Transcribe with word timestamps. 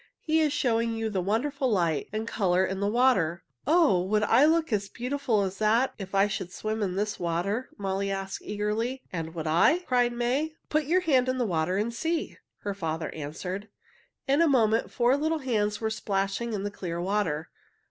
"He 0.19 0.39
is 0.39 0.51
showing 0.51 0.95
you 0.95 1.11
the 1.11 1.21
wonderful 1.21 1.69
light 1.69 2.09
and 2.11 2.27
color 2.27 2.65
in 2.65 2.79
the 2.79 2.87
water." 2.89 3.43
"Oh! 3.67 4.01
Would 4.05 4.23
I 4.23 4.45
look 4.45 4.73
as 4.73 4.89
beautiful 4.89 5.43
as 5.43 5.59
that 5.59 5.93
if 5.99 6.15
I 6.15 6.27
should 6.27 6.51
swim 6.51 6.81
in 6.81 6.95
this 6.95 7.19
water?" 7.19 7.69
Molly 7.77 8.09
asked 8.09 8.41
eagerly. 8.41 9.03
"And 9.13 9.35
would 9.35 9.45
I?" 9.45 9.81
cried 9.85 10.11
May. 10.13 10.53
"Put 10.69 10.85
your 10.85 11.01
hand 11.01 11.29
into 11.29 11.37
the 11.37 11.45
water 11.45 11.77
and 11.77 11.93
see," 11.93 12.37
her 12.61 12.73
father 12.73 13.13
answered. 13.13 13.69
In 14.27 14.41
a 14.41 14.47
moment 14.47 14.89
four 14.89 15.15
little 15.15 15.37
hands 15.37 15.79
were 15.79 15.91
splashing 15.91 16.53
in 16.53 16.63
the 16.63 16.71
clear 16.71 16.99
water. 16.99 17.49